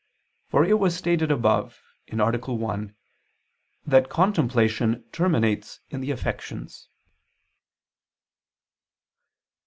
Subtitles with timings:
[0.47, 1.79] For it was stated above
[2.11, 2.15] (A.
[2.55, 2.95] 1)
[3.85, 6.89] that contemplation terminates in the affections.